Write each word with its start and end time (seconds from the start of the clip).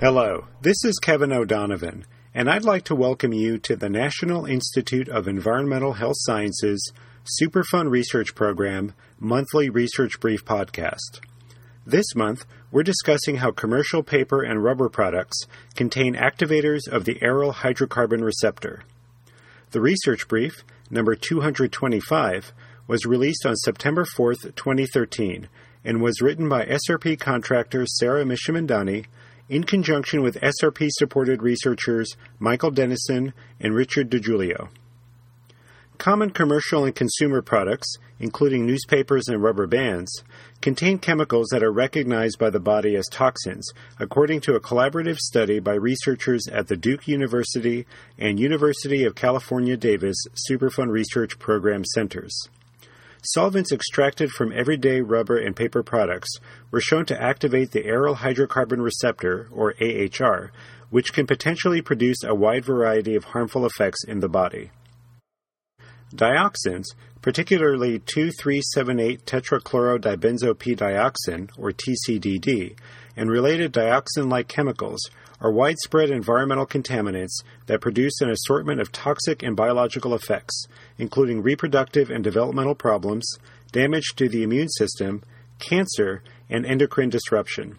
Hello, 0.00 0.48
this 0.60 0.84
is 0.84 0.98
Kevin 0.98 1.32
O'Donovan, 1.32 2.04
and 2.34 2.50
I'd 2.50 2.64
like 2.64 2.82
to 2.86 2.96
welcome 2.96 3.32
you 3.32 3.58
to 3.58 3.76
the 3.76 3.88
National 3.88 4.44
Institute 4.44 5.08
of 5.08 5.28
Environmental 5.28 5.92
Health 5.92 6.16
Sciences 6.18 6.92
Superfund 7.40 7.90
Research 7.90 8.34
Program 8.34 8.92
monthly 9.20 9.70
research 9.70 10.18
brief 10.18 10.44
podcast. 10.44 11.20
This 11.86 12.12
month, 12.16 12.44
we're 12.72 12.82
discussing 12.82 13.36
how 13.36 13.52
commercial 13.52 14.02
paper 14.02 14.42
and 14.42 14.64
rubber 14.64 14.88
products 14.88 15.46
contain 15.76 16.16
activators 16.16 16.88
of 16.90 17.04
the 17.04 17.14
aryl 17.22 17.54
hydrocarbon 17.54 18.22
receptor. 18.24 18.82
The 19.70 19.80
research 19.80 20.26
brief, 20.26 20.64
number 20.90 21.14
225, 21.14 22.52
was 22.88 23.06
released 23.06 23.46
on 23.46 23.54
September 23.54 24.04
4, 24.04 24.34
2013, 24.34 25.48
and 25.84 26.02
was 26.02 26.20
written 26.20 26.48
by 26.48 26.66
SRP 26.66 27.18
contractor 27.20 27.86
Sarah 27.86 28.24
Mishamandani 28.24 29.06
in 29.54 29.62
conjunction 29.62 30.20
with 30.20 30.40
SRP 30.40 30.88
supported 30.90 31.40
researchers 31.40 32.16
Michael 32.40 32.72
Denison 32.72 33.32
and 33.60 33.72
Richard 33.72 34.10
DiGiulio. 34.10 34.68
Common 35.96 36.30
commercial 36.30 36.84
and 36.84 36.92
consumer 36.92 37.40
products, 37.40 37.94
including 38.18 38.66
newspapers 38.66 39.28
and 39.28 39.40
rubber 39.40 39.68
bands, 39.68 40.24
contain 40.60 40.98
chemicals 40.98 41.46
that 41.52 41.62
are 41.62 41.70
recognized 41.70 42.36
by 42.36 42.50
the 42.50 42.58
body 42.58 42.96
as 42.96 43.06
toxins, 43.12 43.70
according 44.00 44.40
to 44.40 44.56
a 44.56 44.60
collaborative 44.60 45.18
study 45.18 45.60
by 45.60 45.74
researchers 45.74 46.48
at 46.48 46.66
the 46.66 46.76
Duke 46.76 47.06
University 47.06 47.86
and 48.18 48.40
University 48.40 49.04
of 49.04 49.14
California 49.14 49.76
Davis 49.76 50.16
Superfund 50.50 50.88
Research 50.88 51.38
Program 51.38 51.84
centers. 51.84 52.48
Solvents 53.26 53.72
extracted 53.72 54.30
from 54.30 54.52
everyday 54.52 55.00
rubber 55.00 55.38
and 55.38 55.56
paper 55.56 55.82
products 55.82 56.28
were 56.70 56.82
shown 56.82 57.06
to 57.06 57.18
activate 57.18 57.70
the 57.70 57.84
aryl 57.84 58.16
hydrocarbon 58.16 58.82
receptor, 58.82 59.48
or 59.50 59.72
AHR, 59.80 60.52
which 60.90 61.14
can 61.14 61.26
potentially 61.26 61.80
produce 61.80 62.22
a 62.22 62.34
wide 62.34 62.66
variety 62.66 63.14
of 63.14 63.24
harmful 63.24 63.64
effects 63.64 64.04
in 64.04 64.20
the 64.20 64.28
body. 64.28 64.72
Dioxins, 66.14 66.84
particularly 67.22 67.98
2,3,7,8 67.98 69.22
tetrachlorodibenzo-P-dioxin, 69.22 71.48
or 71.56 71.72
TCDD, 71.72 72.76
and 73.16 73.30
related 73.30 73.72
dioxin 73.72 74.30
like 74.30 74.48
chemicals, 74.48 75.00
are 75.40 75.52
widespread 75.52 76.10
environmental 76.10 76.66
contaminants 76.66 77.42
that 77.66 77.80
produce 77.80 78.20
an 78.20 78.30
assortment 78.30 78.80
of 78.80 78.92
toxic 78.92 79.42
and 79.42 79.54
biological 79.54 80.14
effects, 80.14 80.66
including 80.98 81.42
reproductive 81.42 82.10
and 82.10 82.24
developmental 82.24 82.74
problems, 82.74 83.26
damage 83.72 84.14
to 84.16 84.28
the 84.28 84.42
immune 84.42 84.68
system, 84.68 85.22
cancer, 85.58 86.22
and 86.48 86.64
endocrine 86.64 87.10
disruption. 87.10 87.76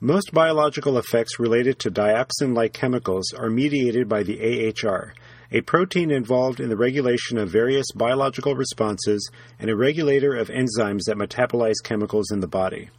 Most 0.00 0.34
biological 0.34 0.98
effects 0.98 1.38
related 1.38 1.78
to 1.78 1.90
dioxin 1.90 2.54
like 2.54 2.74
chemicals 2.74 3.32
are 3.32 3.48
mediated 3.48 4.08
by 4.08 4.22
the 4.22 4.38
AHR, 4.68 5.14
a 5.50 5.62
protein 5.62 6.10
involved 6.10 6.60
in 6.60 6.68
the 6.68 6.76
regulation 6.76 7.38
of 7.38 7.48
various 7.48 7.86
biological 7.94 8.54
responses 8.54 9.30
and 9.58 9.70
a 9.70 9.76
regulator 9.76 10.34
of 10.36 10.48
enzymes 10.48 11.04
that 11.06 11.16
metabolize 11.16 11.82
chemicals 11.82 12.30
in 12.30 12.40
the 12.40 12.46
body. 12.46 12.90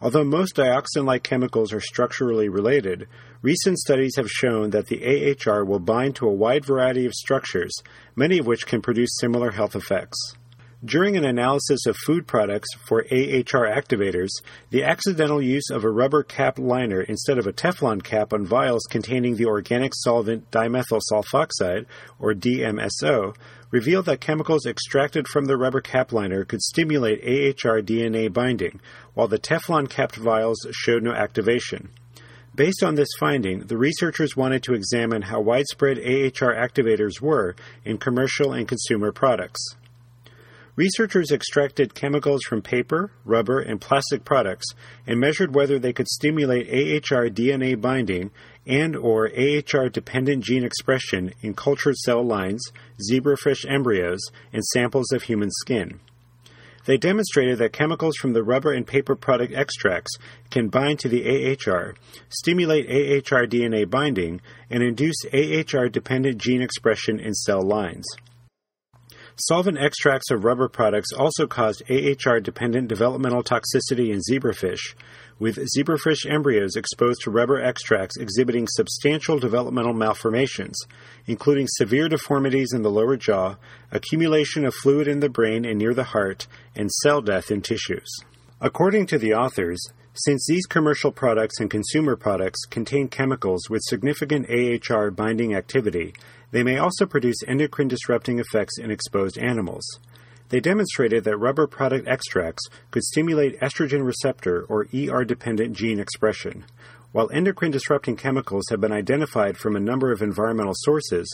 Although 0.00 0.24
most 0.24 0.56
dioxin 0.56 1.04
like 1.04 1.22
chemicals 1.22 1.72
are 1.72 1.80
structurally 1.80 2.48
related, 2.48 3.08
recent 3.42 3.78
studies 3.78 4.16
have 4.16 4.28
shown 4.28 4.70
that 4.70 4.86
the 4.86 5.02
AHR 5.04 5.64
will 5.64 5.78
bind 5.78 6.16
to 6.16 6.28
a 6.28 6.32
wide 6.32 6.64
variety 6.64 7.06
of 7.06 7.14
structures, 7.14 7.72
many 8.16 8.38
of 8.38 8.46
which 8.46 8.66
can 8.66 8.82
produce 8.82 9.16
similar 9.18 9.52
health 9.52 9.74
effects. 9.74 10.18
During 10.84 11.16
an 11.16 11.24
analysis 11.24 11.86
of 11.86 11.96
food 12.04 12.26
products 12.26 12.68
for 12.86 13.06
AHR 13.10 13.66
activators, 13.66 14.28
the 14.68 14.84
accidental 14.84 15.40
use 15.40 15.70
of 15.70 15.82
a 15.82 15.90
rubber 15.90 16.22
cap 16.22 16.58
liner 16.58 17.00
instead 17.00 17.38
of 17.38 17.46
a 17.46 17.54
Teflon 17.54 18.02
cap 18.02 18.34
on 18.34 18.44
vials 18.44 18.82
containing 18.90 19.36
the 19.36 19.46
organic 19.46 19.92
solvent 19.94 20.50
dimethyl 20.50 21.00
sulfoxide, 21.10 21.86
or 22.18 22.34
DMSO, 22.34 23.34
revealed 23.70 24.04
that 24.04 24.20
chemicals 24.20 24.66
extracted 24.66 25.26
from 25.26 25.46
the 25.46 25.56
rubber 25.56 25.80
cap 25.80 26.12
liner 26.12 26.44
could 26.44 26.60
stimulate 26.60 27.22
AHR 27.22 27.80
DNA 27.80 28.30
binding, 28.30 28.78
while 29.14 29.28
the 29.28 29.38
Teflon 29.38 29.88
capped 29.88 30.16
vials 30.16 30.66
showed 30.72 31.02
no 31.02 31.12
activation. 31.12 31.88
Based 32.54 32.82
on 32.82 32.96
this 32.96 33.08
finding, 33.18 33.60
the 33.60 33.78
researchers 33.78 34.36
wanted 34.36 34.62
to 34.64 34.74
examine 34.74 35.22
how 35.22 35.40
widespread 35.40 35.96
AHR 35.96 36.54
activators 36.54 37.22
were 37.22 37.56
in 37.86 37.96
commercial 37.96 38.52
and 38.52 38.68
consumer 38.68 39.12
products. 39.12 39.76
Researchers 40.76 41.30
extracted 41.30 41.94
chemicals 41.94 42.42
from 42.48 42.60
paper, 42.60 43.12
rubber, 43.24 43.60
and 43.60 43.80
plastic 43.80 44.24
products 44.24 44.66
and 45.06 45.20
measured 45.20 45.54
whether 45.54 45.78
they 45.78 45.92
could 45.92 46.08
stimulate 46.08 46.66
AHR 46.68 47.28
DNA 47.28 47.80
binding 47.80 48.32
and 48.66 48.96
or 48.96 49.28
AHR 49.28 49.88
dependent 49.88 50.42
gene 50.42 50.64
expression 50.64 51.32
in 51.42 51.54
cultured 51.54 51.94
cell 51.98 52.24
lines, 52.24 52.60
zebrafish 53.08 53.64
embryos, 53.68 54.20
and 54.52 54.64
samples 54.64 55.12
of 55.12 55.22
human 55.22 55.50
skin. 55.52 56.00
They 56.86 56.96
demonstrated 56.96 57.58
that 57.58 57.72
chemicals 57.72 58.16
from 58.16 58.32
the 58.32 58.42
rubber 58.42 58.72
and 58.72 58.84
paper 58.84 59.14
product 59.14 59.54
extracts 59.54 60.16
can 60.50 60.68
bind 60.68 60.98
to 61.00 61.08
the 61.08 61.24
AHR, 61.24 61.94
stimulate 62.28 62.86
AHR 62.86 63.46
DNA 63.46 63.88
binding, 63.88 64.40
and 64.70 64.82
induce 64.82 65.24
AHR 65.32 65.88
dependent 65.88 66.38
gene 66.38 66.62
expression 66.62 67.20
in 67.20 67.32
cell 67.32 67.62
lines. 67.62 68.04
Solvent 69.36 69.78
extracts 69.78 70.30
of 70.30 70.44
rubber 70.44 70.68
products 70.68 71.12
also 71.12 71.48
caused 71.48 71.82
AHR 71.90 72.38
dependent 72.38 72.86
developmental 72.86 73.42
toxicity 73.42 74.12
in 74.12 74.20
zebrafish, 74.20 74.94
with 75.40 75.58
zebrafish 75.76 76.24
embryos 76.30 76.76
exposed 76.76 77.22
to 77.22 77.32
rubber 77.32 77.60
extracts 77.60 78.16
exhibiting 78.16 78.68
substantial 78.68 79.40
developmental 79.40 79.92
malformations, 79.92 80.78
including 81.26 81.66
severe 81.68 82.08
deformities 82.08 82.72
in 82.72 82.82
the 82.82 82.90
lower 82.90 83.16
jaw, 83.16 83.56
accumulation 83.90 84.64
of 84.64 84.72
fluid 84.72 85.08
in 85.08 85.18
the 85.18 85.28
brain 85.28 85.64
and 85.64 85.80
near 85.80 85.94
the 85.94 86.04
heart, 86.04 86.46
and 86.76 86.92
cell 86.92 87.20
death 87.20 87.50
in 87.50 87.60
tissues. 87.60 88.08
According 88.60 89.06
to 89.06 89.18
the 89.18 89.34
authors, 89.34 89.84
since 90.16 90.46
these 90.46 90.64
commercial 90.66 91.10
products 91.10 91.58
and 91.58 91.68
consumer 91.68 92.14
products 92.14 92.66
contain 92.66 93.08
chemicals 93.08 93.68
with 93.68 93.82
significant 93.82 94.48
AHR 94.48 95.10
binding 95.10 95.56
activity, 95.56 96.14
they 96.54 96.62
may 96.62 96.78
also 96.78 97.04
produce 97.04 97.42
endocrine 97.48 97.88
disrupting 97.88 98.38
effects 98.38 98.78
in 98.78 98.88
exposed 98.88 99.36
animals. 99.38 99.84
They 100.50 100.60
demonstrated 100.60 101.24
that 101.24 101.36
rubber 101.36 101.66
product 101.66 102.06
extracts 102.06 102.62
could 102.92 103.02
stimulate 103.02 103.58
estrogen 103.58 104.06
receptor 104.06 104.64
or 104.68 104.86
ER 104.94 105.24
dependent 105.24 105.76
gene 105.76 105.98
expression. 105.98 106.64
While 107.10 107.28
endocrine 107.32 107.72
disrupting 107.72 108.14
chemicals 108.14 108.66
have 108.70 108.80
been 108.80 108.92
identified 108.92 109.58
from 109.58 109.74
a 109.74 109.80
number 109.80 110.12
of 110.12 110.22
environmental 110.22 110.74
sources, 110.76 111.26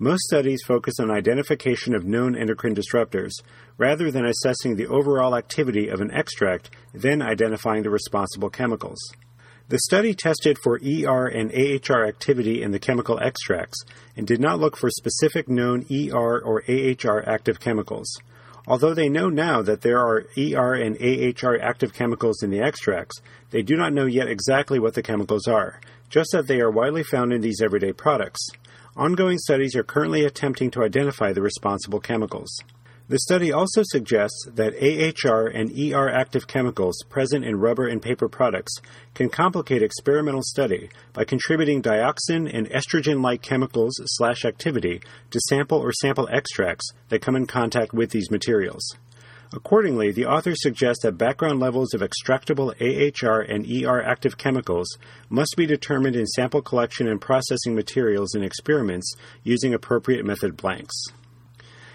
most 0.00 0.22
studies 0.22 0.64
focus 0.66 0.94
on 0.98 1.08
identification 1.08 1.94
of 1.94 2.04
known 2.04 2.34
endocrine 2.34 2.74
disruptors 2.74 3.30
rather 3.78 4.10
than 4.10 4.26
assessing 4.26 4.74
the 4.74 4.88
overall 4.88 5.36
activity 5.36 5.86
of 5.86 6.00
an 6.00 6.10
extract, 6.10 6.70
then 6.92 7.22
identifying 7.22 7.84
the 7.84 7.90
responsible 7.90 8.50
chemicals. 8.50 8.98
The 9.66 9.78
study 9.78 10.12
tested 10.12 10.58
for 10.58 10.78
ER 10.84 11.26
and 11.26 11.50
AHR 11.50 12.06
activity 12.06 12.62
in 12.62 12.72
the 12.72 12.78
chemical 12.78 13.18
extracts 13.18 13.82
and 14.14 14.26
did 14.26 14.38
not 14.38 14.60
look 14.60 14.76
for 14.76 14.90
specific 14.90 15.48
known 15.48 15.86
ER 15.90 16.38
or 16.38 16.62
AHR 16.68 17.26
active 17.26 17.60
chemicals. 17.60 18.06
Although 18.66 18.92
they 18.92 19.08
know 19.08 19.30
now 19.30 19.62
that 19.62 19.80
there 19.80 19.98
are 19.98 20.26
ER 20.36 20.74
and 20.74 20.98
AHR 21.00 21.58
active 21.62 21.94
chemicals 21.94 22.42
in 22.42 22.50
the 22.50 22.60
extracts, 22.60 23.22
they 23.52 23.62
do 23.62 23.74
not 23.74 23.94
know 23.94 24.04
yet 24.04 24.28
exactly 24.28 24.78
what 24.78 24.92
the 24.92 25.02
chemicals 25.02 25.48
are, 25.48 25.80
just 26.10 26.30
that 26.32 26.46
they 26.46 26.60
are 26.60 26.70
widely 26.70 27.02
found 27.02 27.32
in 27.32 27.40
these 27.40 27.62
everyday 27.62 27.92
products. 27.92 28.46
Ongoing 28.96 29.38
studies 29.38 29.74
are 29.74 29.82
currently 29.82 30.26
attempting 30.26 30.70
to 30.72 30.82
identify 30.82 31.32
the 31.32 31.42
responsible 31.42 32.00
chemicals. 32.00 32.54
The 33.06 33.18
study 33.18 33.52
also 33.52 33.82
suggests 33.84 34.48
that 34.54 34.72
AHR 34.80 35.46
and 35.48 35.70
ER 35.78 36.08
active 36.08 36.46
chemicals 36.46 36.96
present 37.10 37.44
in 37.44 37.60
rubber 37.60 37.86
and 37.86 38.00
paper 38.00 38.30
products 38.30 38.72
can 39.12 39.28
complicate 39.28 39.82
experimental 39.82 40.40
study 40.42 40.88
by 41.12 41.24
contributing 41.24 41.82
dioxin 41.82 42.50
and 42.50 42.66
estrogen 42.70 43.22
like 43.22 43.42
chemicals 43.42 44.00
slash 44.06 44.46
activity 44.46 45.02
to 45.30 45.40
sample 45.50 45.76
or 45.76 45.92
sample 45.92 46.30
extracts 46.32 46.92
that 47.10 47.20
come 47.20 47.36
in 47.36 47.46
contact 47.46 47.92
with 47.92 48.08
these 48.08 48.30
materials. 48.30 48.96
Accordingly, 49.52 50.10
the 50.10 50.24
authors 50.24 50.62
suggest 50.62 51.02
that 51.02 51.18
background 51.18 51.60
levels 51.60 51.92
of 51.92 52.00
extractable 52.00 52.72
AHR 52.80 53.42
and 53.42 53.66
ER 53.70 54.02
active 54.02 54.38
chemicals 54.38 54.88
must 55.28 55.56
be 55.58 55.66
determined 55.66 56.16
in 56.16 56.26
sample 56.26 56.62
collection 56.62 57.06
and 57.06 57.20
processing 57.20 57.74
materials 57.74 58.34
in 58.34 58.42
experiments 58.42 59.14
using 59.42 59.74
appropriate 59.74 60.24
method 60.24 60.56
blanks. 60.56 60.94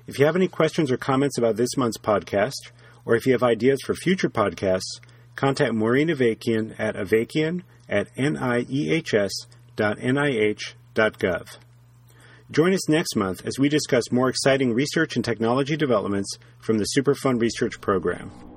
If 0.05 0.19
you 0.19 0.25
have 0.25 0.35
any 0.35 0.49
questions 0.49 0.91
or 0.91 0.97
comments 0.97 1.37
about 1.37 1.55
this 1.55 1.77
month's 1.77 1.97
podcast, 1.97 2.71
or 3.05 3.15
if 3.15 3.25
you 3.25 3.31
have 3.31 3.43
ideas 3.43 3.79
for 3.85 3.95
future 3.95 4.29
podcasts, 4.29 4.99
contact 5.35 5.73
Maureen 5.73 6.09
Avakian 6.09 6.75
at 6.79 6.95
avakian 6.95 7.63
at 7.89 8.13
niehs.nih.gov. 8.15 9.37
Join 12.51 12.73
us 12.73 12.89
next 12.89 13.15
month 13.15 13.45
as 13.45 13.57
we 13.57 13.69
discuss 13.69 14.11
more 14.11 14.29
exciting 14.29 14.73
research 14.73 15.15
and 15.15 15.25
technology 15.25 15.75
developments 15.75 16.37
from 16.59 16.77
the 16.77 16.85
Superfund 16.95 17.41
Research 17.41 17.81
Program. 17.81 18.52